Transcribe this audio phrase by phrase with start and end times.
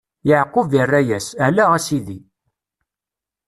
[0.27, 2.17] Yeɛqub irra-yas: Ala, a sidi!